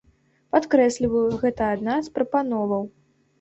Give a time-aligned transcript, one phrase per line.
[0.53, 2.83] Падкрэсліваю, гэта адна з прапановаў.